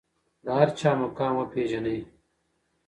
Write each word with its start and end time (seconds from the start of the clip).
د 0.45 0.45
هر 0.57 0.69
چا 0.79 0.91
مقام 1.01 1.33
وپیژنئ. 1.37 1.99